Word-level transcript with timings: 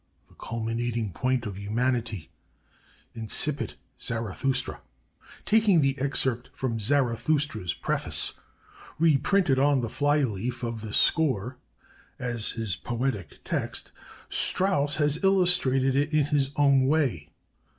The 0.29 0.33
culminating 0.33 1.11
point 1.11 1.45
of 1.45 1.59
Humanity: 1.59 2.31
Incipit 3.15 3.75
Zarathustra.' 4.01 4.81
"Taking 5.45 5.81
the 5.81 5.95
excerpt 5.99 6.49
from 6.53 6.79
'Zarathustra's 6.79 7.75
Preface,' 7.75 8.33
reprinted 8.97 9.59
on 9.59 9.81
the 9.81 9.89
fly 9.89 10.23
leaf 10.23 10.63
of 10.63 10.81
his 10.81 10.95
score, 10.97 11.59
as 12.17 12.53
his 12.53 12.75
poetic 12.75 13.41
text, 13.43 13.91
Strauss 14.27 14.95
has 14.95 15.23
illustrated 15.23 15.95
it 15.95 16.11
in 16.11 16.25
his 16.25 16.49
own 16.57 16.87
way.... 16.87 17.29